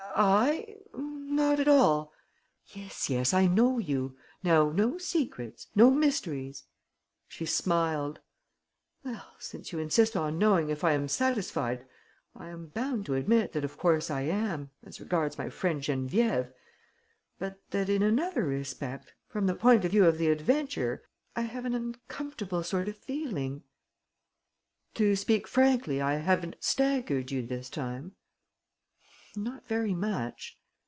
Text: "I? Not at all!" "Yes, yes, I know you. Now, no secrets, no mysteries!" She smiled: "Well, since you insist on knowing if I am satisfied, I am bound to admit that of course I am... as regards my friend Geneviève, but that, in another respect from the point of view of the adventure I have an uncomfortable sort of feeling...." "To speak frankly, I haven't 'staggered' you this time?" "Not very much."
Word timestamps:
"I? 0.13 0.75
Not 0.93 1.61
at 1.61 1.69
all!" 1.69 2.11
"Yes, 2.67 3.09
yes, 3.09 3.33
I 3.33 3.47
know 3.47 3.79
you. 3.79 4.17
Now, 4.43 4.69
no 4.69 4.97
secrets, 4.97 5.67
no 5.73 5.89
mysteries!" 5.89 6.65
She 7.29 7.45
smiled: 7.45 8.19
"Well, 9.05 9.25
since 9.39 9.71
you 9.71 9.79
insist 9.79 10.17
on 10.17 10.37
knowing 10.37 10.69
if 10.69 10.83
I 10.83 10.91
am 10.91 11.07
satisfied, 11.07 11.85
I 12.35 12.49
am 12.49 12.67
bound 12.67 13.05
to 13.05 13.15
admit 13.15 13.53
that 13.53 13.63
of 13.63 13.77
course 13.77 14.11
I 14.11 14.23
am... 14.23 14.69
as 14.83 14.99
regards 14.99 15.37
my 15.37 15.49
friend 15.49 15.81
Geneviève, 15.81 16.51
but 17.39 17.61
that, 17.69 17.87
in 17.87 18.03
another 18.03 18.43
respect 18.43 19.13
from 19.29 19.45
the 19.47 19.55
point 19.55 19.85
of 19.85 19.91
view 19.91 20.03
of 20.05 20.17
the 20.17 20.27
adventure 20.27 21.03
I 21.37 21.43
have 21.43 21.63
an 21.63 21.73
uncomfortable 21.73 22.63
sort 22.63 22.89
of 22.89 22.97
feeling...." 22.97 23.63
"To 24.95 25.15
speak 25.15 25.47
frankly, 25.47 26.01
I 26.01 26.15
haven't 26.15 26.57
'staggered' 26.59 27.31
you 27.31 27.43
this 27.47 27.69
time?" 27.69 28.17
"Not 29.33 29.65
very 29.65 29.93
much." 29.93 30.57